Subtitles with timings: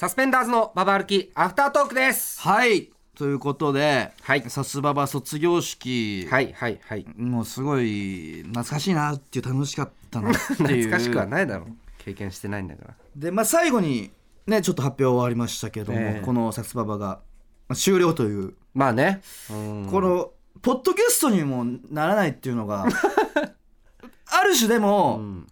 [0.00, 2.40] サスペンダーズのババ歩きアフタートークです。
[2.40, 2.88] はい。
[3.18, 4.48] ということで、はい。
[4.48, 7.06] さすばば卒業式、はいはいはい。
[7.18, 10.38] もうすごい懐かしいなっていう楽しかったなって
[10.72, 10.88] いう。
[10.88, 11.68] 懐かしくはないだろう。
[11.98, 12.94] 経験してないんだから。
[13.14, 14.10] でまあ最後に
[14.46, 16.24] ねちょっと発表終わりましたけども、ええ。
[16.24, 17.20] このさすばばが
[17.68, 19.20] まあ終了という、まあね。
[19.50, 19.86] うん。
[19.90, 20.30] この
[20.62, 22.86] ポッドキャストにもならないっていうのが
[24.24, 25.46] ある種でも、うん。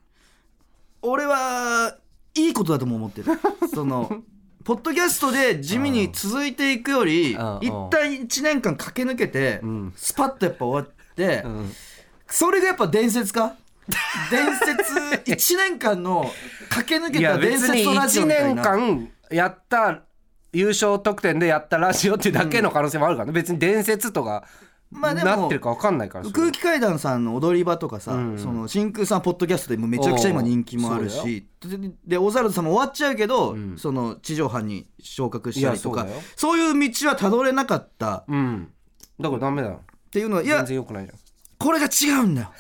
[1.03, 1.99] 俺は
[2.35, 3.39] いいことだとも思ってる。
[3.75, 4.23] その
[4.69, 7.59] ポッドキャストで地味に続いていくよりうん。
[7.63, 9.93] 一旦1年間駆け抜けてうん。
[9.97, 11.73] スパッとやっぱ終わってうん。
[12.27, 13.55] それがやっぱ伝説か？
[14.31, 14.93] 伝説
[15.55, 16.31] 1年間の
[16.69, 18.85] 駆け抜けた伝説のラジオ1年みたいな。
[18.85, 20.03] 間やった
[20.53, 23.33] 優勝得点でやったラジオっていうだけの可能性もあるからね。
[23.33, 24.45] 別に伝説とか
[24.91, 28.39] まあでもなってるか分かんないから空気階段さんの踊り場とかさ、うん。
[28.39, 33.77] その真空さんポッドキャストでもめちゃくちゃ今人気もあるしででオザルドさんも終わっちゃうけど、うん。
[33.79, 38.25] その地上波に昇格したりとかそういう道はたどれなかった。
[38.29, 38.73] うん。
[39.21, 39.69] だからダメだ。
[39.69, 41.19] よっていうのはい全や然良くないじゃん。
[41.59, 42.53] これが違うんだよ。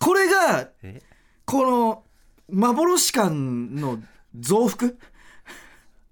[0.00, 1.00] これがえ？
[1.44, 2.02] この
[2.48, 3.98] 幻感の
[4.34, 4.92] 増幅？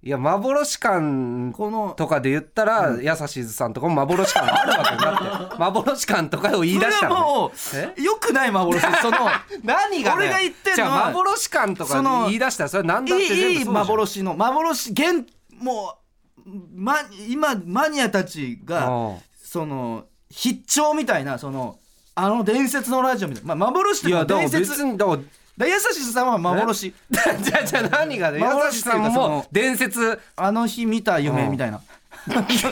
[0.08, 7.16] いや幻感このとかで言ったら、やさしずさんとかも幻感あるわけだって 幻感とかを言い出したら、ね、
[7.54, 8.82] それはもう良くない幻。
[9.02, 9.18] その
[9.62, 15.26] 何がだよ俺が言ってんの幻感とか言い出したらそれ何だっていい幻の幻現
[15.58, 15.98] も
[16.38, 19.16] う、ま、今マニアたちがうん。
[19.44, 21.78] その必聴みたいなその
[22.14, 25.18] あの伝説のラジオみたいな、まあ、幻というかいやだから伝説別にだから
[25.58, 26.94] だやさしさんは幻。
[27.10, 28.38] じゃあじゃあ何がね？
[28.38, 30.18] やさしさんも伝説。
[30.36, 31.80] あの日見た夢みたいな。
[32.48, 32.66] ち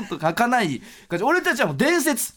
[0.00, 1.24] ょっと儚い感じ。
[1.24, 2.34] 俺たちはもう伝説。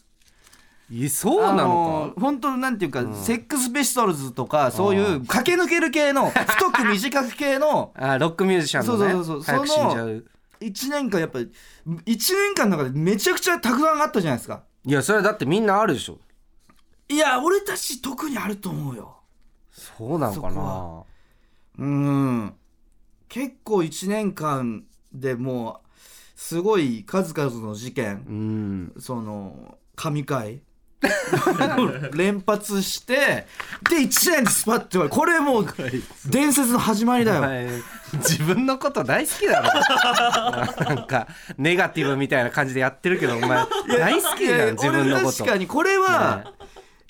[0.88, 10.24] いそうなのー本当なんていうか、セックスペシトルズとかそういう駆け抜ける系の太く短く系のか あロックミュージシャンのねそうそうそう早く死んじゃう。
[10.60, 11.50] 1年間やっぱり
[11.86, 14.62] 1年間の中でめちゃくちゃたくさんあったじゃないですか。
[14.84, 16.18] いやそれはだってみんなあるでしょ。
[17.08, 19.15] いや俺たち特にあると思うよ
[19.96, 21.04] そうなのかな。
[21.78, 22.54] うん。
[23.28, 25.88] 結構1年間でもう
[26.36, 28.24] すごい数々の事件。
[28.28, 28.92] うん。
[28.98, 30.60] その神回。
[32.14, 33.46] 連発して
[33.90, 35.66] で1年でスパッてこれもう
[36.26, 37.70] 伝説の始まりだよ。
[38.14, 39.68] 自分のこと大好きだろ。
[40.84, 45.28] なんかネガティブみたいな感じでやってるけどお前大好きいやじゃん自分のこと。
[45.28, 46.55] 俺確かにこれは、い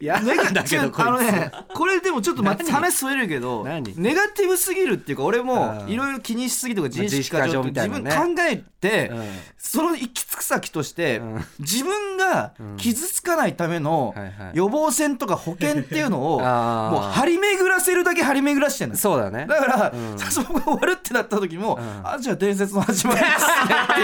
[0.04, 3.94] やだけどこあのねこれでもちょっと待って何話それるけど何？
[3.96, 5.88] ネガティブすぎるっていうか俺もうん。
[5.88, 8.10] いろいろ気にしすぎとか自意識過剰自分考
[8.48, 9.24] えて、うん。
[9.56, 11.44] その行き着く先として、うん。
[11.58, 14.14] 自分が傷つかないための
[14.52, 16.40] 予防線とか保険っていうのを
[16.90, 19.46] もう張り巡らせるだけ張り巡らしてんのそうだね。
[19.48, 20.18] だから、うん。
[20.18, 21.78] そこが終わるってなった時も、ん。
[22.04, 24.00] あじゃあ伝説の始まりですねって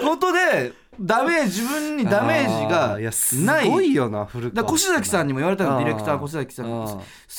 [0.00, 6.70] いうことでダメージ自分にダメージあがーいやすごいよな古だ越崎さんにも言われたのディレクター越崎さんに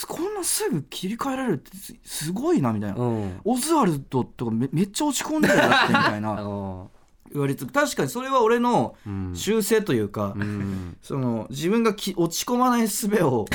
[0.07, 3.41] こんなすぐ切り替えられるってすすごいなみたいな、うん。
[3.43, 6.31] オズワルドとかめめっちゃ落ち込んでるよだってみたいな。
[6.41, 6.89] うん
[7.31, 9.35] 言われて確かにそれは俺のうん。
[9.35, 10.97] 修正というか、うん。
[11.01, 13.45] その自分がき落ち込まない術を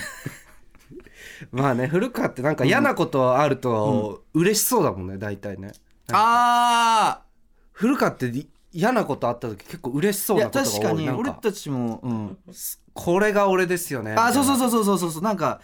[1.51, 5.73] まあね古川ってなんか嫌なことあると嬉しそうだもんね大体ね。
[6.13, 7.23] あ
[7.73, 10.81] 古川ってい嫌なことあった時結構嬉しそういやなことが多い。
[10.83, 12.39] 確かに俺たちも、うん、
[12.93, 14.15] これが俺ですよね。
[14.19, 15.23] あそうそううそうそうそうそうそう。
[15.23, 15.61] なんか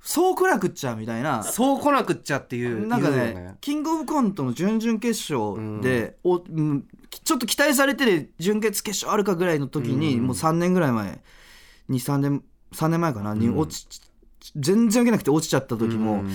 [0.00, 1.42] そう来なくっちゃみたいな。
[1.42, 3.54] そう来なくっちゃっていうなんかねね。
[3.60, 6.86] キングオブコントの準々決勝で、おうん
[7.22, 11.20] ちょっと期待されてる準決決勝あるかぐらいの時に、もう3年ぐらい前
[11.90, 12.42] 23年
[12.72, 14.00] 3年前かなに落ち、
[14.56, 16.30] 全然受けなくて落ちちゃった時も、うん。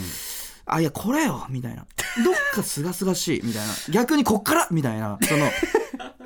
[0.71, 1.87] あいやこれよみたいな。
[2.23, 3.73] どっかすがすがしいみたいな。
[3.89, 5.17] 逆にこっからみたいな。
[5.23, 5.49] その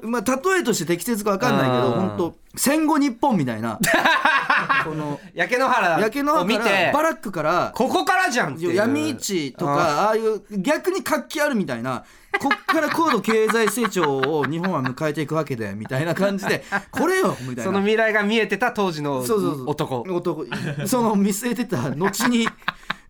[0.03, 2.09] まあ例えとして適切か分かんないけどうん。
[2.09, 3.80] 本当戦後日本みたいな
[4.84, 6.91] この焼け野原焼け野を見原て。
[6.94, 8.74] バラックからここからじゃんっていう。
[8.74, 12.03] 闇市とかああいう逆に活気あるみたいな
[12.40, 17.64] こっから高度経済成長を日本は迎えていくわけでみたいな感じで これよみたいな。
[17.64, 19.70] その未来が見えてた当時のそうそうそう。
[19.70, 20.02] 男。
[20.02, 20.46] 男。
[20.85, 22.47] その見据えてた後に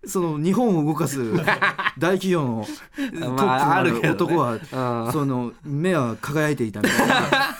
[0.06, 1.34] その日本を動かす
[1.98, 5.12] 大企業のトップまあの男は、うん。
[5.12, 7.16] その目は輝いていたみたいな。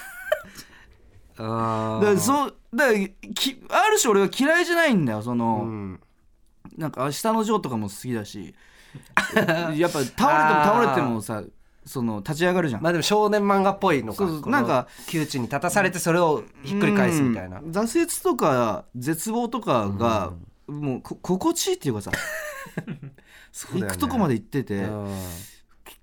[1.36, 3.00] あだからそうだから
[3.34, 6.00] きある種俺は嫌いじゃないんだよその、うん。
[6.78, 8.54] なんか明日のジョーとかも好きだし。
[9.76, 11.42] やっぱ倒れても倒れてもさ
[11.86, 14.28] その立ち上がるじゃん、まあでも少年漫画っぽいのか。
[14.28, 17.60] そなんか窮地に立たされてそれをひっくり返すみたいな。
[17.60, 20.32] うん挫折とか絶望とかが、
[20.68, 22.12] もうこ心地いいっていうかさ、
[23.52, 23.82] そうね。
[23.82, 24.88] 行くとこまで行ってて、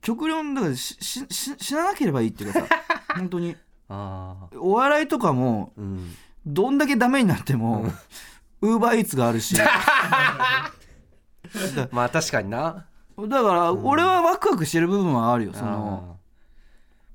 [0.01, 2.67] 極論だからししし死ななければいいっていうかさ。
[3.17, 3.57] 本当に。
[3.89, 6.15] お笑いとかもうん。
[6.47, 7.85] どんだけダメになっても
[8.63, 9.57] ウーバーイーツがあるし。
[9.61, 9.69] だ
[11.91, 12.87] まあ確かにな。
[13.19, 16.19] だから俺はワクワクしてる部分はあるよその。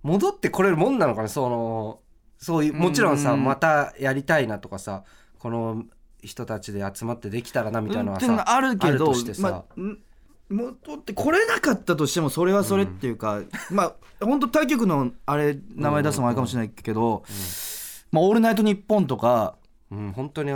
[0.03, 2.01] 戻ってこれるもんなのかなその
[2.37, 3.43] そういうもちろんさ、うん。
[3.43, 5.03] またやりたいなとかさ
[5.39, 5.83] この
[6.25, 9.41] 人たちで集まってできたらなみたいなのはっていうのさ、があるけどとしてさ。
[9.41, 9.99] まあん
[10.47, 13.41] 戻ってこれなかったとしてもそれはそれっていうか、
[13.71, 17.23] まあ本当他局のあれ名前出すのもあれかもしれないけど
[18.11, 19.55] 「まあ、オールナイトニッポン」とか
[19.91, 20.51] うん、本当に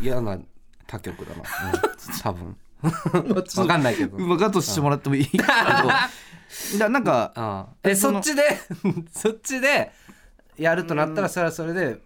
[0.00, 0.38] 嫌な
[0.86, 1.44] 他局だな、うん、
[2.22, 2.56] 多分。
[3.56, 4.16] わかんないけど。
[4.16, 5.26] 分かっとしてもらってもいい？
[5.26, 5.44] けど
[6.78, 8.42] だなんかああえそっちで
[9.10, 9.90] そっちで
[10.56, 12.00] やるとなったらそれはそれで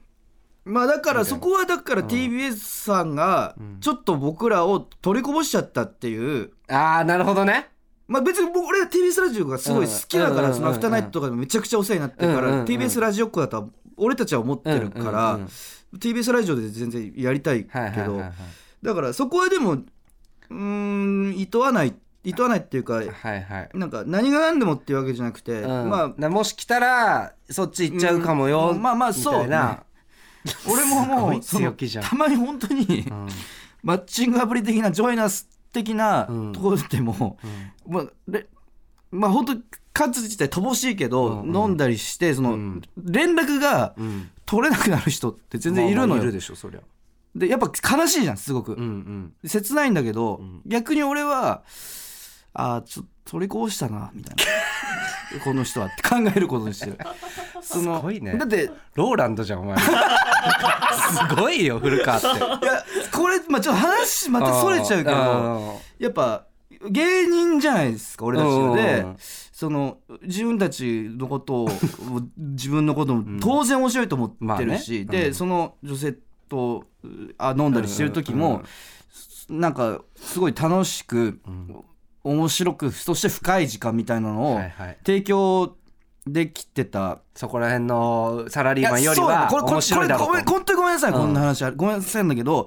[0.68, 6.50] まあだからそこはだから TBS さんがちょっと僕らを取りこぼしちゃったっていう。
[6.68, 7.68] ああなるほどね。
[8.06, 15.38] まあ別に僕俺は TBS ラジオがすごい好きだから、うんそのアフターナイトとかでもめちゃくちゃお世話になってるから、TBS ラジオっ子だとは俺たちは思ってるから、
[15.96, 18.22] TBS ラジオで全然やりたいけど、
[18.82, 21.94] だからそこはでもうーんいとわない
[22.24, 23.70] いとわないっていうかはいはい。
[23.74, 25.88] なんか何が何でもっていうわけじゃなくて、うん。
[25.88, 29.82] まあなもし来たらそっち行っちゃうかもよ、うんまあまあみたいな
[30.70, 33.28] 俺ももう強気じゃんたまに本当に、うん。
[33.82, 36.52] マッチングアプリ的なジョイナス的なうん。
[36.52, 37.38] ところでも、
[37.86, 38.46] まあれ
[39.10, 39.56] まあ本当
[39.92, 41.56] 数自体乏しいけど、うんうん。
[41.56, 42.82] 飲んだりしてその、うん。
[42.96, 44.30] 連絡がうん。
[44.46, 46.80] 取れなくなる人って全然いるのよ、まあまあいるでしょそりゃ。
[47.34, 49.48] でやっぱ悲しいじゃんすごく、うんうん。
[49.48, 50.62] 切ないんだけど、ん。
[50.64, 51.62] 逆に俺は
[52.54, 54.42] ああちょっと取りこぼしたなみたいな。
[55.44, 56.98] この人はって考えることにしてる。
[57.60, 58.36] そのすごいね。
[58.38, 59.76] だってローランドじゃんお前。
[61.28, 62.26] すごいよ古川って。
[62.26, 66.46] いやこれ、まあ、ちょっと話またそれちゃうけどあやっぱ
[66.90, 69.06] 芸人じゃないですか俺たちうんで
[69.52, 71.68] その自分たちのことを
[72.38, 74.98] 自分のことも当然面白いと思ってるし、まあね。
[75.00, 75.06] うん。
[75.06, 76.14] でその女性
[76.48, 76.84] と
[77.36, 78.62] あ飲んだりしてる時も、
[79.50, 81.40] なんかすごい楽しく、
[82.28, 84.60] 面白くそして深い時間みたいなのを
[85.04, 85.76] 提供
[86.26, 87.20] できてた。
[87.34, 91.18] そこら辺のサラリーマンよりはこれこれ面白いだろこれうとごめん本当にごめんなさい、うん。
[91.18, 92.66] こんな話ごめんなさいなんだけど、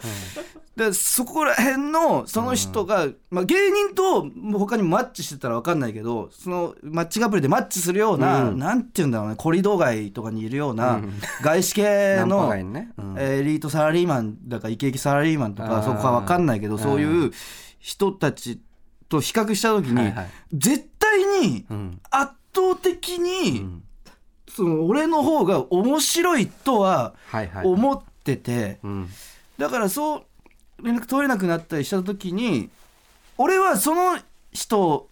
[0.77, 4.25] でそこら辺のその人が、まあ、芸人と
[4.57, 8.57] 他にもマッチしてたら分かんないけどそのマッチングアプリでマッチするような、うん。
[8.57, 9.35] なんて言うんだろうね。
[9.35, 11.13] コリドー街とかにいるような、うん。
[11.43, 12.93] 外資系の、ね。
[13.17, 17.31] エリートサラリーマンだかイケイケサラリーマンとかそこは分かんないけどそういう
[17.79, 18.61] 人たち
[19.11, 20.29] と比較した時に、はいはい。
[20.53, 22.01] 絶対にうん。
[22.09, 23.83] 圧倒的に、うん。
[24.49, 27.65] その俺の方が面白いとははいはい。
[27.65, 29.09] 思ってて、うん。
[29.57, 30.25] だからそ
[30.79, 32.69] う連絡取れなくなったりした時に
[33.37, 34.17] 俺はその
[34.51, 35.09] 人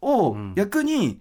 [0.00, 0.54] をうん。
[0.54, 1.20] 逆に、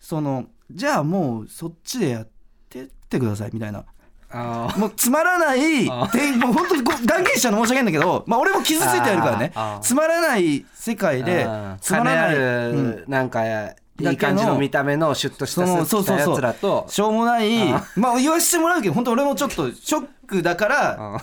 [0.00, 2.28] そのじゃあもうそっちでやっ
[2.68, 3.84] てってくださいみたいな。
[4.34, 9.52] もうつまらないあてもう本当に断言しちゃうの申し訳ないんだけど、まあ、俺も傷ついてやるからね。
[9.80, 11.46] つまらない世界で
[11.80, 12.96] つまらない、うん。
[12.96, 13.44] るなんか
[14.00, 16.84] いい感じの見た目のシュッとしたスーツやつらと。
[16.88, 21.22] しょうもないあまあ言わせてもらうけど本当俺もちょっとショックだから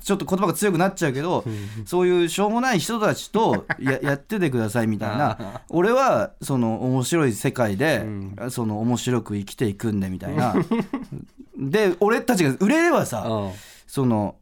[0.00, 1.44] ちょっと言葉が強くなっちゃうけど
[1.84, 5.62] そういうしょうもない人たちとや やっててくださいみたいな。
[5.68, 8.06] 俺はその面白い世界で
[8.50, 10.54] その面白く生きていくんでみたいな
[11.56, 13.52] で俺たちが売れればさうん。
[13.86, 14.36] その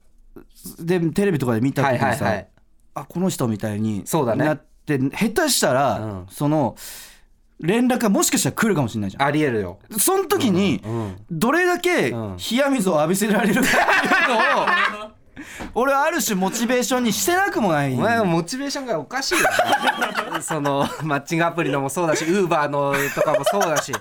[0.79, 2.49] でテレビとかで見た時にさ、はいはいはい。
[2.95, 4.45] あこの人みたいにそうだね。
[4.45, 6.27] なって下手したら、うん。
[6.31, 6.77] その
[7.61, 9.23] 連絡がもしかしたら来るかもしれないじゃん。
[9.25, 9.79] ありえるよ。
[9.99, 12.37] その時にうんどれだけうん。
[12.37, 15.11] 冷や水を浴びせられるかっていうのを
[15.75, 17.95] 俺はある種モチベーションにしてなくもない。
[17.95, 19.47] お前はモチベーションがおかしいよ。
[20.43, 23.93] そのマッチングアプリのもそうだしウーバーのとかもそうだし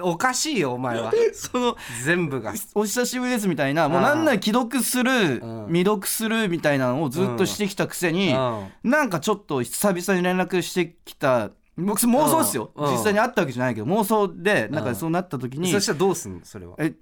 [0.00, 1.12] おかしいよお前は。
[1.32, 2.52] その全部が。
[2.74, 5.66] お久しぶりですみたいなもうなんなら既読するうん。
[5.68, 8.90] 未読するみたいなのをずっとしてきたくせにうん。
[8.90, 12.70] なんかちょっと久々に連絡してきた僕妄想ですよ。
[12.74, 12.86] うん。
[12.86, 12.92] うん。
[12.92, 16.74] 実際に会ったわけじゃないけど妄想でなんかそうなった時にそしたらどうすんのそれは？
[16.78, 16.92] え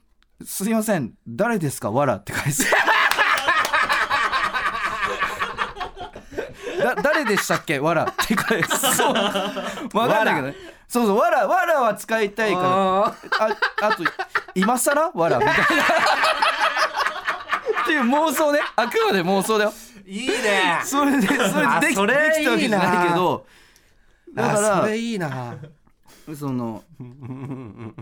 [0.44, 1.90] すいません誰ですか？
[1.90, 2.64] わらって返す。
[6.82, 7.78] だ誰でしたっけ？
[7.78, 8.96] わらって返す。
[8.96, 9.14] そう。
[9.94, 10.54] わかんないけどね
[10.90, 12.66] そうそうわらわらは使いたいから。
[12.66, 13.14] ああ
[13.82, 14.02] あと
[14.56, 15.12] 今更？
[15.14, 15.38] わら。
[15.38, 15.66] みたいなっ
[17.86, 18.58] ていう妄想ね。
[18.74, 19.72] あくまで妄想だよ。
[20.04, 20.80] ーいいね。
[20.82, 23.46] それでそれであできそれできたわけじゃないけど。
[24.34, 25.54] だあからそれいいな。
[26.36, 26.82] その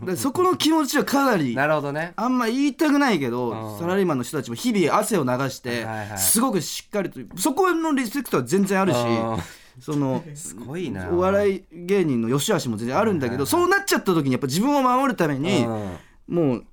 [0.02, 2.14] でそこの気持ちはかなりなるほどね。
[2.16, 3.78] あんま言いたくないけうどん。
[3.78, 6.18] サラリーマンの人たちも日々汗を流してはいはい。
[6.18, 9.38] すごくしっかりとそこのリスペクトは全然あるしうん
[9.81, 11.11] その すごいな。
[11.11, 16.65] お笑い芸人の良し悪しも全然あるんだけどそうなっちゃった時にやっぱ自分を守るためにうんもう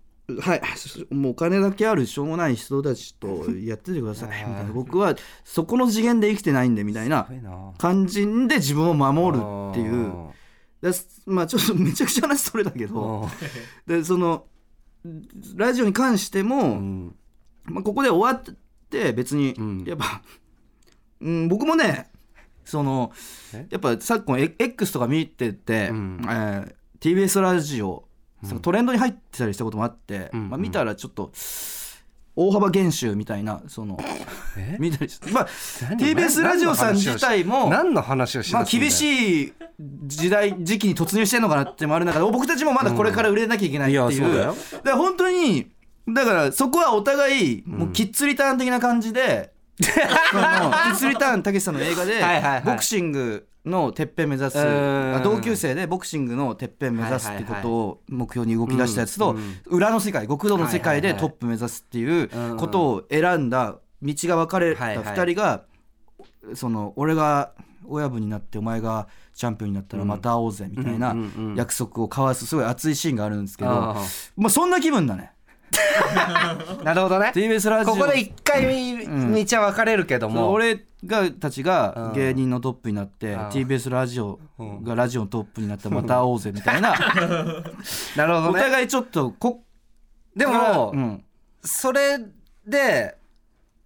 [0.41, 0.61] はい
[1.11, 4.71] もうお金だけあるしょうもない人たちとやっててくださいみたいな。
[4.73, 7.27] 僕はそこの次元で生きてないんでみたいな
[7.77, 10.13] 感じで自分を守るっていう。
[10.81, 10.91] だ
[11.25, 13.29] まあちょっとめちゃくちゃ話それだけど
[13.87, 14.45] でその
[15.55, 17.15] ラジオに関してうも、ん。
[17.65, 18.55] まあ、ここで終わっ
[18.89, 19.83] て別に、うん。
[19.85, 20.21] やっぱ、
[21.21, 22.09] うん、僕もね
[22.65, 23.11] その
[23.53, 23.67] え？
[23.69, 26.21] やっぱ昨今 X とか見てて、うん。
[26.23, 28.07] えー TBS ラジオ、
[28.43, 30.49] そのトレンドに入ってたりしたこともあって、うん。
[30.49, 31.31] まあ、見たらちょっと
[32.35, 33.99] 大幅減収みたいなその
[34.57, 34.77] え？
[34.79, 35.47] 見たりしてまあ
[35.89, 39.53] 何？TBS ラジオさん自体も何の話をしまあ厳いしい
[40.05, 44.33] 時代時期に突入してんのかなってもある中で僕たちもまだこれから売れなきゃいけないっていう,、うん。
[44.33, 45.71] いだから本当に
[46.07, 52.21] だからそこはお互いもうキッズリターン的な感じで、そのキッズリターンたけしさんの映画で
[52.65, 54.57] ボクシングのてっぺん目指す
[55.23, 65.05] 同級生でボクシングのてっぺん目指すってことを目標に動き出したやつと、うん裏の世界極道の世界でトップ目指すっていうことを選んだ道が分かれたはいはい。
[65.05, 65.63] 2人が、
[66.53, 67.53] その俺が
[67.87, 71.15] 親分になってお前がチャンピオンになったらまた会おうぜみたいな
[71.55, 73.95] 約束を交わすすごい熱いシーンがあるんですけど、あ
[74.37, 75.31] まあそんな気分だね。
[75.31, 75.34] ー
[76.83, 77.31] なるほどね。
[77.33, 77.93] TBS ラジオ。
[77.93, 78.63] ここで一回
[79.05, 83.39] 道は分かれるけどそうも俺がたちが芸人のトップになってん。
[83.49, 84.39] TBS ラジオ
[84.83, 86.93] がラジオのトップになったらまた会おうぜみたいな。
[88.15, 88.49] なるほどね。
[88.49, 89.63] お互いちょっとこ
[90.35, 91.23] でもうん。
[91.63, 92.19] それ
[92.65, 93.17] で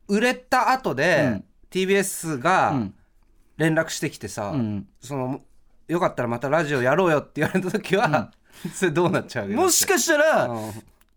[0.07, 1.43] 売れた後で、うん。
[1.71, 2.93] TBS うがん。
[3.57, 4.87] 連絡してきてさ、うん。
[5.01, 5.41] その
[5.89, 8.31] よかったらまたラジオやろうよって言われた時は、
[8.73, 10.71] それどうなっちゃうもしかしたらうん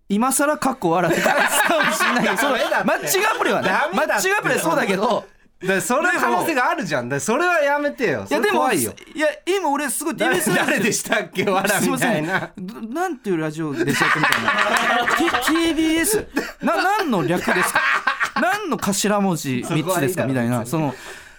[0.08, 5.24] 今更過去笑って返すかもしれないけどそのマッチングアプリはねマッチングアプリはそうだけど
[5.60, 7.08] でそれ可能性があるじゃん。
[7.08, 8.26] でそれはやめてよ。
[8.28, 8.92] いやでも怖いよ。
[9.14, 11.44] いや今俺すごいオ誰でしたっけ？
[11.44, 12.50] わらみたいな。
[12.58, 14.18] どなんていうラジオでしたっけ？
[14.18, 15.38] みたいな。
[15.46, 16.26] TBS
[16.64, 17.80] な何の略ですか？
[18.42, 20.26] 何の頭文字3つですか？
[20.26, 20.66] みたいな。
[20.66, 20.92] その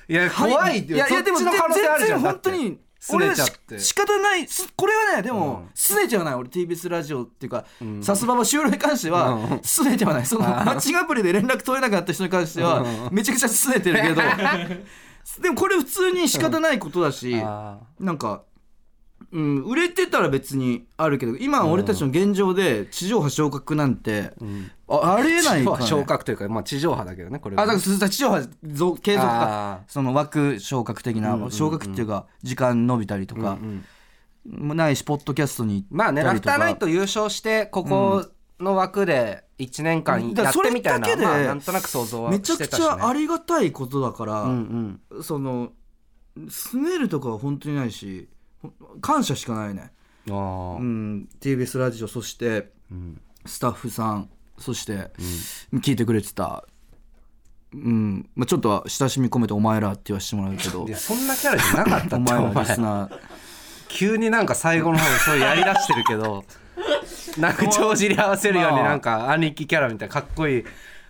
[0.08, 0.96] いや怖いよ。
[0.96, 1.52] いやいやでも全
[2.08, 4.48] 然本当にすねちゃって仕方ない。
[4.48, 6.36] すこれはねでもすねちゃわない。
[6.36, 7.66] 俺 TBS ラジオっていうか
[8.02, 9.60] さすばば収録に関してはうん。
[9.62, 10.26] すねちゃわない。
[10.26, 14.22] そのマッチングアプリで連絡取れなかった人に関してはめちゃくちゃすねてるけど。
[15.42, 18.44] でもこれ普通に仕方ないことだしあなんか、
[19.32, 24.34] うん、売れてたら別にあるけど今俺たちの現状で地上波昇格なんて、
[25.02, 33.58] あありえないから、ね、昇格というか、まあ、地上波だけどねこれはあだから地上波増継続あかその枠昇格的な、昇格っていうか時間伸びたりとか、
[34.48, 38.26] もないしポッドキャストにまあねラフターナイト優勝してここ
[38.60, 45.72] の枠で1年間やってみたいな、だからそれだけでまあ、なんとなく想像はめちゃくちしてたし、ね、ゃありがたいことだから、うんその
[46.50, 48.28] すねるとかは本当にないし
[48.62, 48.72] ほ
[49.02, 49.92] 感謝しかないね、
[50.28, 50.36] うん。
[50.36, 53.20] あうん TBS ラジオそしてん。
[53.46, 55.12] スタッフさんそして
[55.74, 56.66] 聞いてくれてた、
[57.74, 58.30] うん。
[58.36, 60.86] まあ、ちょっとは親しみ込めて「お前ら」って言わせてもらうけど。
[60.88, 62.54] いやそんなキャラじゃなかったおって前お前。
[62.54, 63.20] らリスナー。
[63.90, 66.46] 急になんか最後の方にそうやりだしてるけど
[67.38, 70.64] なんか帳尻合わせるようになんか兄貴キャラみたいなかっこいい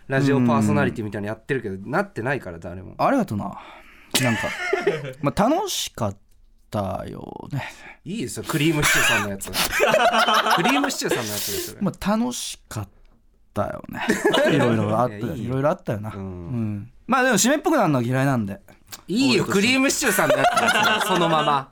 [0.08, 2.96] ラジオパーソナリティみたいなのやってるけどなってないから誰も。
[2.98, 3.58] ありがとうな。
[4.22, 4.42] なんか
[5.22, 6.18] まあ楽しかっ
[6.70, 7.72] たよね。
[8.04, 9.48] いいですよクリームシチューさんのやつ。
[10.56, 12.88] クリームシチューさんのやつですよまあ楽しかっ
[13.54, 14.06] たよね。
[14.52, 16.14] いろいろあったいろいろあったよな、ん。
[16.14, 16.92] うん。
[17.08, 18.60] まあでも締めっぽくなるのは嫌いなんで。
[19.08, 20.44] いいよクリームシチューさんのや
[21.02, 21.70] つそのまま。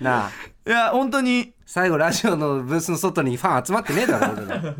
[0.00, 0.30] なあ。
[0.66, 1.52] いや本当に。
[1.68, 4.74] 最後ラジオのブースの外にファン集まってねえだろ俺ら。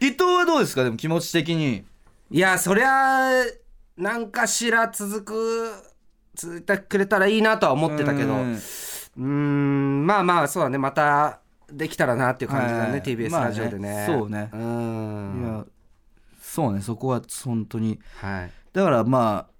[0.00, 0.84] 伊藤はどうですか？
[0.84, 1.84] でも気持ち的に。
[2.30, 3.30] いやそりゃ
[3.98, 5.72] 何かしら続く
[6.34, 8.32] 続いてくれたらいいなとは思ってたけど。
[8.32, 8.52] うん。
[8.54, 10.78] うーんまあまあそうだね。
[10.78, 11.40] また
[11.70, 13.02] できたらなっていう感じだね、はい。
[13.02, 14.48] TBS まあねラジオでね、そうね。
[14.52, 15.42] うーん。
[15.42, 15.64] いや
[16.50, 18.00] そうねそこは本当に。
[18.16, 18.50] はい。
[18.72, 19.50] だからまあ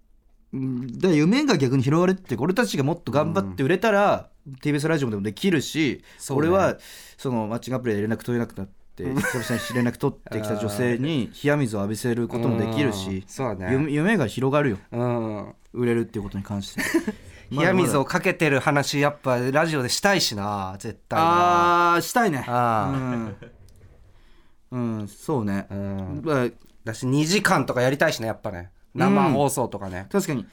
[0.53, 4.29] うんだ夢が逆に広がるって俺たちがもっと頑張って売れたら、
[4.61, 6.35] TBS ラジオでもできるし、ね。
[6.35, 6.79] 俺は
[7.17, 13.73] そのマッチングアプリで連絡取れなくなって久々に連絡取ってきた女性に 冷や水を浴びせることもできるうんしそうだね。
[13.73, 14.79] 夢夢が広がるよ。
[14.91, 15.55] うん。
[15.73, 16.83] 売れるっていうことに関して。
[17.55, 21.27] 冷や水をかけてる話やっぱラジオでしたいしな絶対な。
[21.27, 22.45] ああしたいね。
[22.49, 23.37] あ
[24.73, 26.23] うん、うん、そうね、うん。
[26.25, 28.71] まあだし2時間とかやりたいしねやっぱね。
[28.95, 30.47] 生放送とかね、確かに。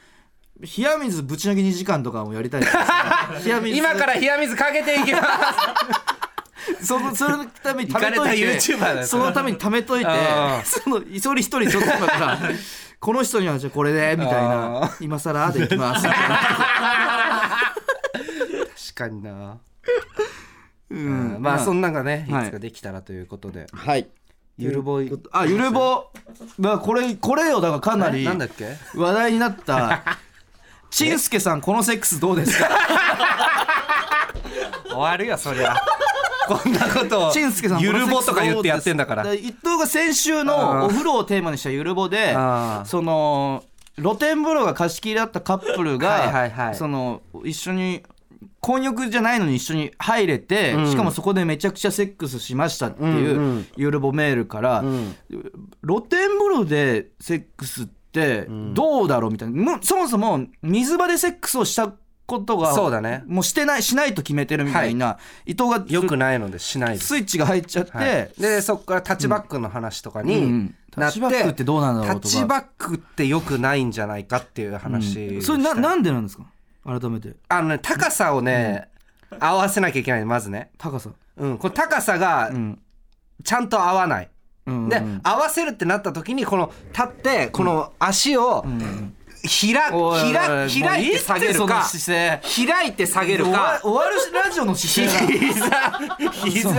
[0.59, 2.83] 冷や水ぶち投げ2時間とかもやりたいですね。
[3.45, 3.77] 冷や水。
[3.77, 5.25] 今から冷や水かけていきます。
[6.85, 10.11] そのそのために貯めといてイカれた YouTuber だよそのために貯めといて
[10.65, 12.39] その一人一人ちょっと今から
[12.99, 16.05] この人にはじゃあこれでみたいなあ今更でいきます。
[16.05, 16.37] みたいな
[18.97, 19.59] かにな、
[20.89, 21.37] うん。
[21.39, 22.45] まあそんなんがねいはい。
[22.47, 24.07] つかできたらということで、はい
[24.57, 25.11] ゆるぼい。
[25.31, 26.07] あゆるぼ。
[26.57, 27.61] まあこれこれよ。
[27.61, 28.25] だからかなりえ？
[28.25, 28.75] なんだっけ？
[28.95, 30.03] 話題になった。
[30.89, 32.69] ちんすけさんこのセックスどうですか？
[34.89, 35.75] 終わるよそりゃ。
[36.47, 37.31] こんなことを。
[37.31, 38.41] ちんすけさんゆるぼとか？
[38.41, 42.33] 言ってやってんだから伊藤が先週のお風呂をテーマにしたゆるぼで
[42.85, 43.63] その
[43.97, 46.75] 露天風呂が貸し切りだったカップルが、はいはいはい。
[46.75, 48.03] その一緒に
[48.59, 50.91] 混浴じゃないのに一緒に入れて、うん。
[50.91, 53.67] しかもそこでめちゃくちゃセックスしましたっていう、うんうん。
[53.75, 55.15] ゆるぼメールから、ん。
[55.85, 61.93] 露天風呂でセックスってどうだろうみたいな、もうそもそも水場でセックスをした
[62.25, 63.23] ことがそうだね。
[63.25, 68.31] もうしてないしないと決めてるみたいな、伊藤がよくないのでしないスイッチが入っちゃって、はい。
[68.37, 72.19] でそこからタッチバックの話とかにタッチバックってどうなんだろうとか。
[72.21, 76.43] タッチバックってよくないんじゃないかっていう話、それななんでなんですか？
[76.87, 77.35] 改めて。
[77.49, 78.87] あのね高さをね、
[79.39, 82.79] 合わせなきゃいけないまずね、高さ、うん、この高さがうん。
[83.43, 84.29] ちゃんと合わない、
[84.65, 89.16] うんで、合わせるってなった時にこの立ってこの足を開,、お
[89.47, 89.73] 開
[90.83, 91.53] 開いて下げ
[92.41, 95.69] 開いて下げる終わか終わるラジオの姿膝
[96.43, 96.69] 膝。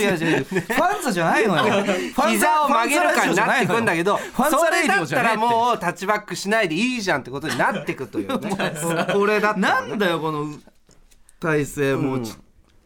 [0.00, 1.84] 違う違うファンザじゃないのよ。
[2.28, 8.50] 膝を曲げるかになってくんだけどファンザそれだったらもうタッチバックしないでいいじゃんってことになってくというね。
[9.12, 10.48] これだなんだよこの
[11.40, 12.20] 体勢もう。
[12.20, 12.34] ち、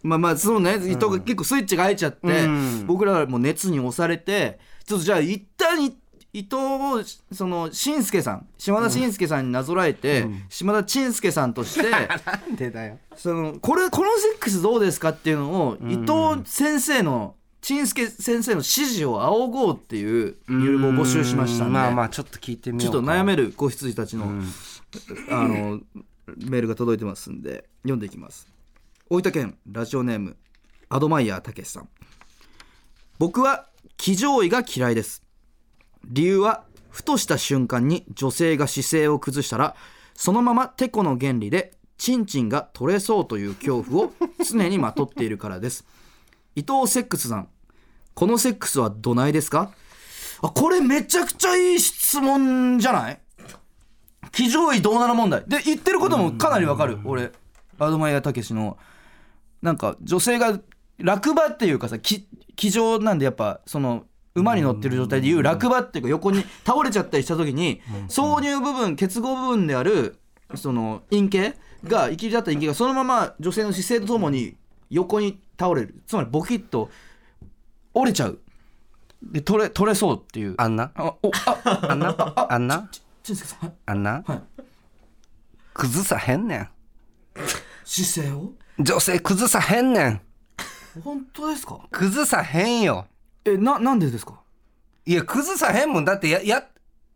[0.02, 0.74] まあまあそうね。
[0.74, 2.86] 伊藤が結構スイッチが入っちゃって、うん。
[2.86, 5.96] 僕らはもう熱に押されてちょっとじゃあ一旦い
[6.32, 11.98] 伊藤をその紳助さん島田紳助さんになぞらえて、島田紳助さんとして な
[12.52, 12.98] んでだよ。
[13.16, 21.72] そのこれこのセックスどうですかっていうのを、伊藤先生の紳助先生の指示を仰ごうっていう入部を募集しましたんで。
[21.72, 24.26] まあまあちょっと聞いてみちょっと悩める子羊たちの,、
[25.30, 25.80] あの
[26.36, 28.46] メールが届いてますんで読んでいきます。
[29.08, 30.36] 大分県ラジオネーム
[30.90, 31.88] アドマイヤーたけしさん。
[33.18, 35.22] 僕は騎乗位が嫌いです
[36.08, 39.76] 理由はふとした瞬間に女性が姿勢を崩したら
[40.14, 44.12] そのままテコの原理でチンチンが取れそうという恐怖を
[44.44, 45.84] 常にまとっているからです。
[46.56, 47.48] 伊藤セックスさん
[48.14, 49.70] このセックスはどないですか？
[50.42, 53.20] あこれめちゃくちゃいい質問じゃない？
[54.32, 55.44] 騎乗位どうなの問題。
[55.46, 56.98] で言ってることもかなりわかる。
[57.04, 57.32] 俺
[57.78, 58.76] アドマイヤたけしの
[59.62, 60.58] なんか女性が
[60.98, 70.16] 落馬っていうかさき騎乗なんでやっぱその馬に乗ってる状態でいう落馬っていうか横に倒れちゃったりした時に挿入部分結合部分である
[70.54, 74.56] その陰茎が生きり立った陰茎がそのまま女性の姿勢とともに
[74.90, 76.02] 横に倒れる。
[76.06, 76.88] つまりボキッと
[77.94, 78.38] 折れちゃう。
[79.22, 80.54] で取れ取れそうっていう。
[80.56, 80.92] あんな？
[80.94, 82.16] あおあ あんな？
[82.48, 82.88] あんな？
[83.86, 84.42] あんな、はい。
[85.74, 86.68] 崩さへんねん。
[87.84, 88.52] 姿勢を？
[88.78, 90.20] 女性崩さへんねん。
[91.02, 91.80] 本当ですか？
[91.90, 93.06] 崩さへんよ
[93.54, 94.40] えななんでですか？
[95.06, 96.04] いや崩さへんもん。
[96.04, 96.66] だってやや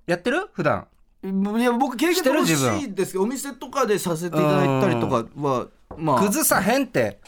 [0.07, 0.49] やってる？
[0.53, 0.87] 普段。
[1.25, 1.27] い
[1.63, 2.51] や僕経験欲し
[2.85, 6.21] いですけどお店とかでさせていただいたりとかはまあ。
[6.21, 7.21] 崩さへんって。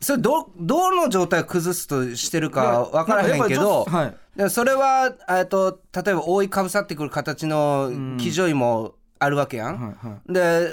[0.00, 4.16] それどどの状態を崩すとしてるか分からへんけど、はい。
[4.36, 10.32] でそれはえっと例えば覆いかぶさってくる形の騎乗位もあるわけやん、はいはい。
[10.32, 10.70] で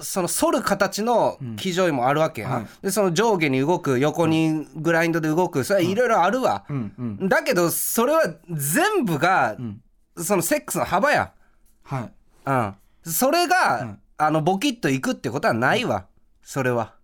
[0.00, 2.66] その反る形の騎乗位もあるわけやん、はい。
[2.82, 7.28] でその上下に動く横にグラインドで動くそれはいろいろあるわ、うんうん。
[7.28, 9.56] だけどそれは全部が、
[10.16, 11.32] そのセックスの幅や、
[11.82, 12.12] はい。
[12.46, 12.74] うん、
[13.12, 13.98] それが、うん。
[14.22, 16.04] あのボキッといくってことはないわ。
[16.42, 16.94] それは。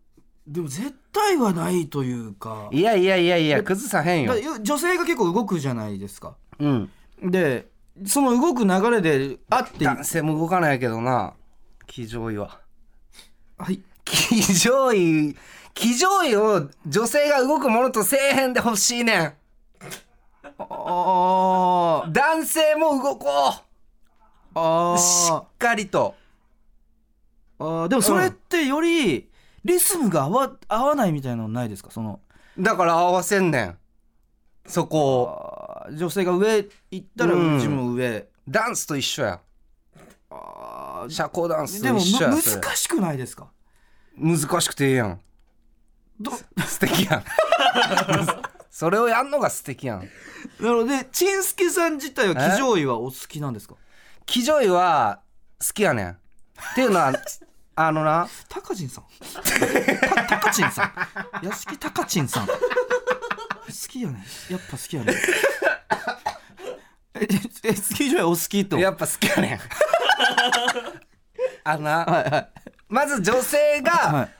[0.47, 2.69] でも絶対はないというか。
[2.71, 4.35] いやいやいやいや崩さへんよ。
[4.35, 6.37] だ女性が結構動くじゃないですか。
[6.59, 6.91] うん。
[7.23, 7.69] で
[8.05, 11.35] その動く流れであって男性も動かないけどな。
[11.87, 12.61] 騎乗位は。
[13.57, 13.81] はい。
[14.05, 15.35] 騎乗位
[15.73, 19.35] 騎乗位を女性が動くものとせえへんでほしいねん。
[20.59, 22.13] 男
[22.47, 23.55] 性も動こ
[24.55, 26.15] あうしーっかりと。
[27.59, 27.89] あー。
[27.89, 29.29] でもそれってより
[29.65, 31.91] リズムが合わ合わないみたいなのないですか？
[31.91, 32.21] その。
[32.59, 33.77] だから合わせんねん。
[34.67, 37.55] そこを女性が上行ったらうん。
[37.57, 39.41] 自分も上、ダンスと一緒や。
[40.31, 41.11] あー。
[41.11, 42.63] 社交ダンスでもと一緒やむそれ。
[42.63, 43.49] 難しくないですか？
[44.17, 45.21] 難しくてええやん。
[46.21, 46.33] ど？
[46.67, 47.25] 素敵やん。
[48.71, 50.09] それをやんのが素敵やん。
[50.61, 53.75] なのでちんすけさん自体は騎乗位はお好きなんですか？
[54.27, 55.21] 騎乗位は
[55.67, 56.11] 好きやねん。
[56.11, 56.17] っ
[56.75, 57.13] ていうのは
[57.79, 58.29] あのな。
[58.49, 59.05] たかちんさん。
[60.01, 60.85] たたかちんさ
[61.43, 61.47] ん。
[61.47, 62.47] 屋敷たかちんさん。
[62.47, 62.53] 好
[63.89, 65.13] きやねやっぱ好きやね
[67.15, 67.29] え
[67.65, 68.79] え騎乗位お好きと？
[68.79, 69.61] やっぱ好きやねん。
[71.65, 72.49] あのなはいはい。
[72.89, 74.31] まず女性が、はい。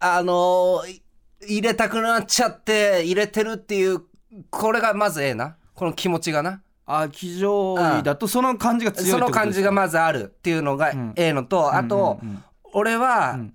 [0.00, 1.02] あのーい
[1.44, 4.02] 入れたくなっちゃって入れてるっていう
[4.48, 5.56] これがまずええな。
[5.74, 6.62] この気持ちがな。
[6.86, 11.12] あ騎乗位だとその感じが強いその感じがまずあるっていうのがん。
[11.16, 12.44] ええのと、あと、うんうんうん。
[12.74, 13.54] 俺はん。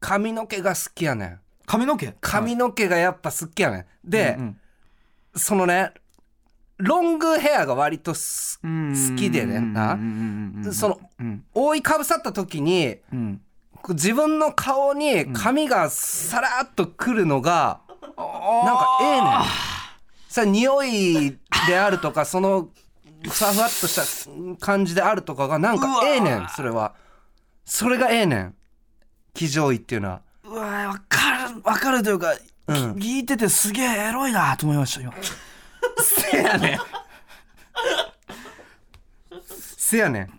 [0.00, 1.40] 髪の毛が好きやねん。
[1.66, 2.14] 髪の毛？
[2.20, 4.10] 髪の毛がやっぱ好きやねん。
[4.10, 4.60] で、うん。
[5.36, 5.92] そのね
[6.78, 9.98] ロングヘアが割と好きでねな。
[10.72, 11.44] そのうん。
[11.52, 12.98] 覆いかぶさった時に
[13.88, 19.42] 自分の顔に髪がさらっとくるのが、なんかええねん。
[20.28, 21.36] さ匂い
[21.66, 22.68] であるとかその
[23.28, 26.94] ふわふわっとした感じであるとかがなんかええねんそれは。
[27.64, 28.54] それがええねん。
[29.34, 30.22] 騎乗位っていうのは。
[30.44, 32.34] うわわかるわかるというか、
[32.68, 32.98] うん。
[33.00, 35.12] き聞いててすげえエロいなと思いました今
[36.02, 36.80] せやねん。
[39.48, 40.30] せやねん。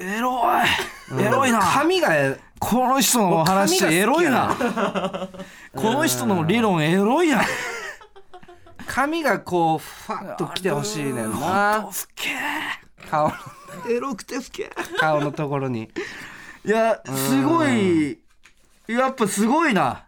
[0.00, 1.60] エロいエロいな。
[1.60, 4.56] 髪がえこの人の話髪が好きやエロいな。
[5.74, 7.42] この人の理論エロいな
[8.86, 11.88] 髪がこうファッときてほしいねんな。
[11.90, 12.30] ふけ
[13.10, 13.30] 顔
[13.88, 15.90] エロくてふけ顔のところに。
[16.64, 18.18] いやすごい。
[18.88, 20.05] やっぱすごいな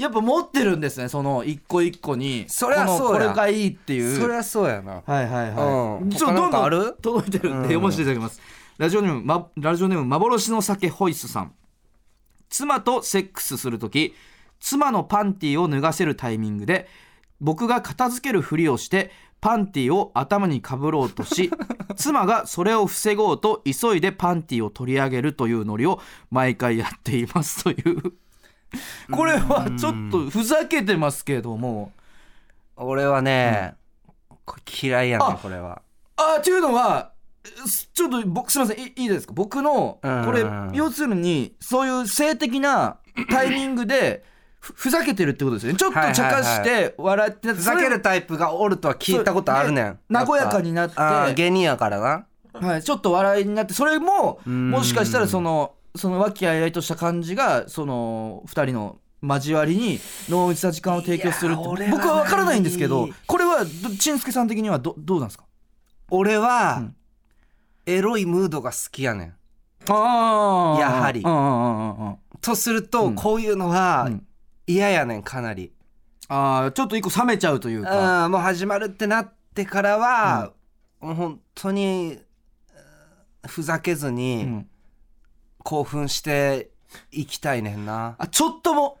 [0.00, 6.02] やっぱ持ってるんですねその一個一個にそりゃこのそうやこれがいいっていうそりゃそうやなはいはいはい。
[6.02, 6.96] うんちょっとどんどんる？
[7.02, 8.40] 届いてるんで、うん読ませていただきます。
[8.78, 11.52] ラジオネーム、ま、ラジオネーム幻の酒ホイスさん。
[12.48, 14.14] 妻とセックスするとき、
[14.58, 16.88] 妻のパンティを脱がせるタイミングで、
[17.40, 19.10] 僕が片付けるふりをして、
[19.42, 21.50] パンティを頭にかぶろうとし、
[21.96, 28.14] 妻がそれを防ごうと急いでパンティを取り上げるというノリを毎回やっていますという。
[29.10, 31.92] これはちょっとふざけてますけども、
[32.76, 33.74] 俺はね、
[34.44, 35.82] これ嫌いやねあんこれは。
[36.16, 37.12] あーっていうのは
[37.66, 39.32] すちょっと僕すみませんいいいですか？
[39.34, 42.96] 僕のうんこれ要するにそういう性的な
[43.30, 44.24] タイミングで
[44.60, 45.78] ふふざけてるってことですよね。
[45.78, 49.98] ちょっと茶化して笑ってふざけるタイプがおるとは聞いたことあるねん。
[50.10, 51.34] 和やかになって。
[51.34, 52.26] 芸人やからな。
[52.52, 54.70] はい、ちょっと笑いになってそれもん。
[54.70, 59.98] もしかしたらそのその和気あいあいとした感じがその2人の交わりに
[60.28, 65.44] 濃密な時間を提供するって僕は分からないんですけどこれはどちんすけさん的にはどどうなんですか？
[66.10, 66.96] 俺は、うん。
[67.86, 69.34] エロいムードが好きやねん。
[69.88, 71.20] あやはり。
[71.20, 72.16] うんうんうんうんうん。
[72.40, 73.14] とすると、うん。
[73.14, 74.26] こういうのはうん。
[74.66, 75.72] 嫌やねんかなり、
[76.28, 78.26] ああちょっと一個冷めちゃうというか。
[78.26, 80.52] うん、もう始まるってなってからは、
[81.00, 82.18] もう本当に
[83.42, 84.68] うんふざけずうにん
[85.62, 86.70] 興奮して
[87.12, 88.98] いきたいねんな、あちょっとも。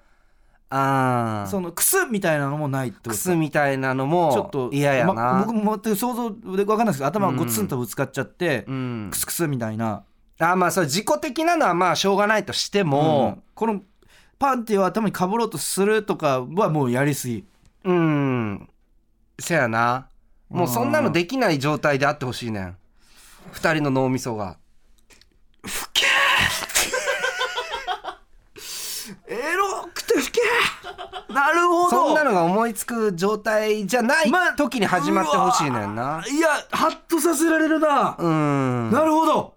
[0.72, 9.08] あそのクスみたいなのもないってことクスみたいなのもちょっと嫌やな、ま僕も全く想像で分かんないですけど頭がゴツンとぶつかっちゃって、うん。
[9.10, 10.04] クスクスみたいな、
[10.38, 13.42] あまあそれ自己的なのはまあしょうがないとしても。
[13.54, 13.82] この
[14.38, 17.44] パンティを頭にかぶろうとするとかはもうやりすぎ。
[17.84, 18.68] うん、
[19.38, 20.08] せやな。
[20.48, 22.76] もうそんなのできない状態であってほしいねん。
[23.50, 24.56] 二人の脳みそが。
[25.64, 25.68] エ
[30.14, 30.40] ロくてふけ。
[31.32, 31.90] なるほど。
[31.90, 36.22] そんなのが思いつく状態じゃないま時に始まってほしいねんな。
[36.28, 38.90] いやハッとさせられるな、うん。
[38.90, 39.54] なるほど、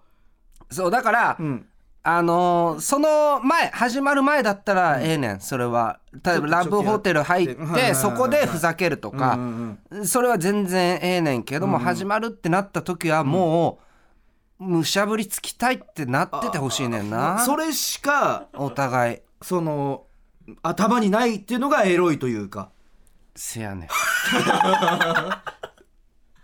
[0.70, 1.66] そう、だから、ん、
[2.02, 5.98] あのーその前、始まる前だったらええねん、それは。
[6.22, 9.38] 例えば、ラブホテル入って、そこでふざけるとか、
[10.04, 13.78] それは全然ええねんけども、始まるってなった時はも
[14.60, 17.40] う、むしゃぶりつきたいってなっててほしいねんな。
[17.40, 19.18] それしかお互い。
[19.42, 20.04] その
[20.62, 22.70] 頭にないっていうのがエロいというか。
[23.36, 23.88] せやねん。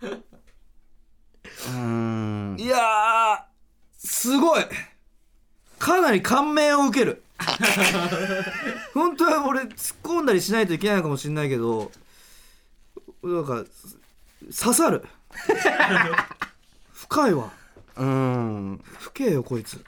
[0.05, 2.59] うーん。
[2.59, 3.39] いやー
[3.97, 4.63] すごい。
[5.79, 7.23] かなり感銘を受ける。
[8.93, 11.91] 本当は俺突っ込んだりしないといけないのかもしれないけど
[13.23, 13.65] なんか
[14.55, 15.05] 刺さる。
[16.93, 17.51] 深いわ。
[17.95, 18.83] うん。
[18.99, 19.83] 深えよこいつ。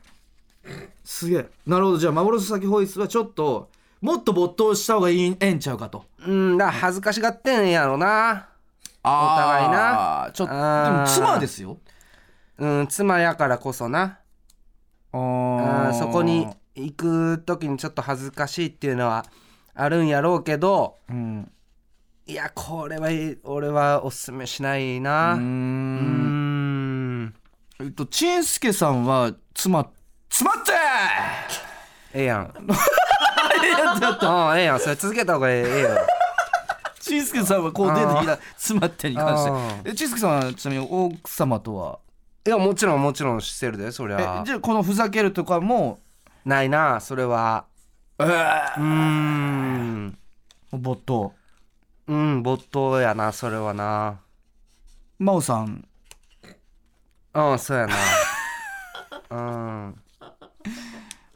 [1.04, 1.49] すげえ。
[1.65, 1.97] なるほど。
[1.97, 3.69] じゃあ幻先ホイスはちょっと
[4.04, 8.50] もっと没頭した方がいいええんちゃうかとうん、だ恥ずかしがってんやろな。
[9.02, 11.78] お互いなちょっとでも妻ですよ
[12.58, 14.20] うん、妻やからこそな。
[15.13, 19.26] あうんそこに行く時にちょっと恥ずかしいっていうのは
[19.74, 21.50] あるんやろうけど、うん
[22.26, 23.10] いや、これは
[23.44, 25.34] 俺はおすすめしないな。
[25.34, 27.34] うーうんん。
[27.80, 29.89] えっとちんすけさんは妻
[30.30, 30.72] 妻って
[32.13, 32.54] ええやん。
[33.98, 34.80] いやちょっとうん、ええやん。
[34.80, 35.90] それ続けた方がええええよ。
[37.00, 42.00] ちんすけさんはこう出てきた妻ってに関しあてえちんすけさんはちなみに奥様とは
[42.46, 44.44] いや、もちろんもちろんしてるで、そりえゃ。
[44.46, 46.00] じゃあこのふざけるとかも？
[46.46, 47.66] ないな、それは。
[48.20, 50.18] えうーん。
[50.74, 51.34] ー、没頭。
[52.08, 54.20] うん没頭やなそれはな。
[55.20, 55.88] 真央さん。
[57.34, 57.96] うんそうやな。
[59.32, 59.36] う
[59.90, 60.02] ん。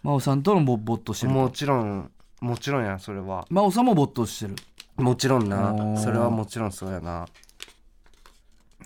[0.03, 3.45] 真央さんとのぼ没頭してるもちろんもちろんやそれは。
[3.49, 4.55] 真央さんも没頭してる。
[4.97, 5.97] もちろんな。
[5.97, 7.27] それはもちろんそうやな。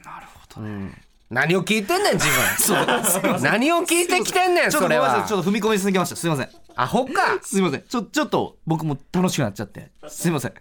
[0.04, 0.92] なるほどね、
[1.30, 3.40] 何を聞いてんねん自分。
[3.42, 5.26] 何を聞いてきてんねんそれは。
[5.28, 6.16] ちょっと踏み込みすぎました。
[6.16, 6.50] すいません。
[6.76, 7.40] アホか。
[7.42, 7.84] すいません。
[7.84, 9.92] ちょちょっと僕も楽しくなっちゃって。
[10.08, 10.54] すいません。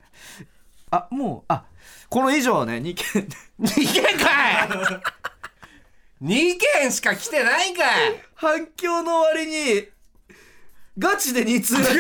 [0.92, 1.64] あもうあ
[2.09, 3.29] この以上はね2件
[3.61, 4.68] 2件かい。
[6.22, 8.22] 2件しか来てないかい。
[8.35, 9.88] 反響の割に
[11.00, 11.94] ガチで2通 マジ？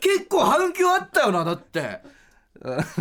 [0.00, 2.00] 結構反響あったよなだって。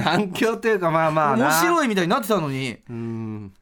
[0.01, 1.47] 反響というかまあまあな。
[1.47, 2.77] 面白いみたいになってたのに。
[2.89, 3.53] うん。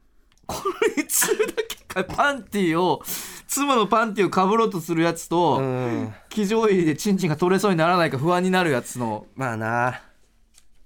[0.46, 0.56] こ
[0.96, 3.02] の1通だけかパンティーを
[3.46, 6.14] 妻のパンティーをかぶろうとするやつと、うん。
[6.28, 10.02] 騎乗位でチンチンが取れそうにならないか不安になるやつの、まあな。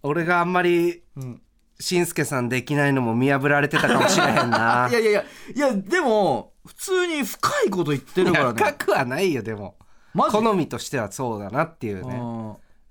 [0.02, 1.42] 俺があんまりうん、
[1.80, 4.86] しんすけさんできないのも見破られてたかもしれへんな。
[4.90, 9.76] いやいやいやいやでも普通に深いこと言ってるから深ねくはないよでも。
[10.12, 10.36] マジ？
[10.36, 12.14] 好みとしてはそうだなっていうね。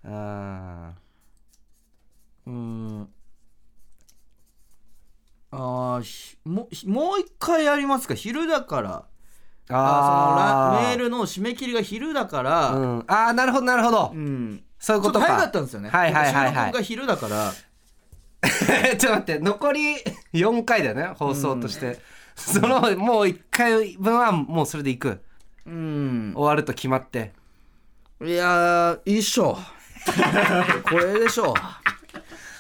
[0.06, 0.94] あ
[2.46, 2.52] うん。
[2.52, 3.10] ーうん。
[5.52, 6.02] あ
[6.46, 8.14] もひもう一回やりますか？
[8.16, 9.06] 昼だから。
[9.70, 12.72] あそのラメールの締め切りが昼だから。
[12.72, 14.64] うん、ああなるほどなるほど、うん。
[14.80, 15.26] そういうことか。
[15.26, 15.90] ちょっと早かったんですよね。
[15.90, 16.72] はいはいはいはい。
[16.72, 17.52] が昼だから。
[18.46, 19.96] ちょっと待って残り
[20.34, 22.00] 4回だよね放送として、
[22.38, 25.22] そのもう1回分はもうそれでいく。
[25.66, 26.34] うん。
[26.36, 27.34] 終わると決まって。
[28.24, 29.58] いやーいいっしょ。
[30.84, 31.54] これでしょ。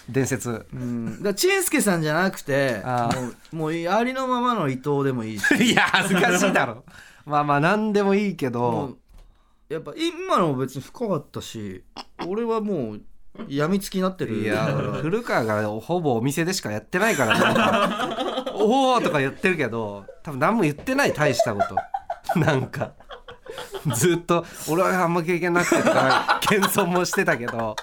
[0.09, 0.65] 伝説。
[0.73, 1.21] うん。
[1.21, 3.55] だチンスケさんじゃなくてあー。
[3.55, 5.53] もうもうありのままの伊藤でもいいし。
[5.61, 6.83] いや恥ずかしいだろ。
[7.25, 8.97] まあまあ何でもいいけもどう
[9.73, 11.83] やっぱ今のも別に深かったし
[12.27, 13.01] 俺はもう
[13.47, 14.43] やみつきになってる。
[14.43, 14.65] いや
[15.01, 17.51] 古川がほぼお店でしかやってないからな。
[17.51, 21.75] んかおおとか言ってるけど多分何も言ってない大したこと。
[22.39, 22.91] なんか。
[23.95, 27.75] ずっと俺はあんま経験なくてとか謙遜もしてたけど。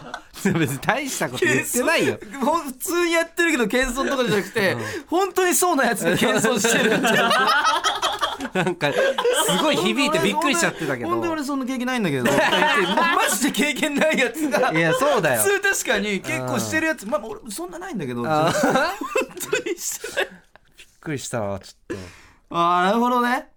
[0.58, 2.18] 別に大したこと言ってないよ。
[2.20, 6.90] 普通にやってるけど謙遜とかじゃなくて、本当にそうなやつで謙遜してる。
[8.52, 11.10] なんかすごい響いてびっくりしちゃってたけど。
[11.10, 12.24] 本当に俺そんな経験ないんだけど。
[12.24, 12.32] ま
[13.14, 15.42] マジで経験ないやつがいやそうだよ。
[15.42, 17.06] 普通確かに結構してるやつ。
[17.06, 18.24] まあ俺そんなないんだけど。
[18.24, 20.28] 本当にしてない
[21.02, 22.02] くりしたわちょっと。
[22.56, 23.48] ああなるほどね。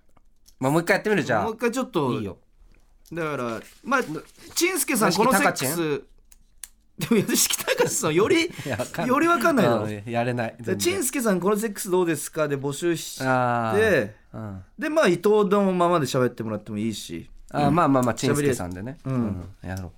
[0.60, 1.44] まあもう一回やってみるじゃあ。
[1.44, 2.38] もう一回ちょっといいよ。
[3.14, 4.02] だからまあ
[4.56, 6.04] ちんすけさんこのセック隆ス
[6.98, 8.50] でも屋敷隆さんより
[9.06, 9.86] よりわかんないだろ。
[9.86, 10.56] うんやれない。
[10.80, 12.48] ちんすけさんこのセックスどうですか？
[12.48, 14.64] で募集してうん。
[14.80, 17.30] でまあ伊藤のままで喋ってもらってもいいし。
[17.52, 18.98] あーまあまあまあちんすけさんでね。
[19.06, 19.14] うん。
[19.14, 19.70] うん。
[19.70, 19.92] やろ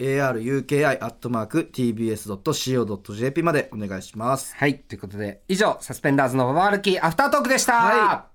[2.11, 4.55] aruki.tbs.co.jp までお願いします。
[4.57, 8.31] はいということで以上サスペンダーズのババ歩きアフタートークでした、はい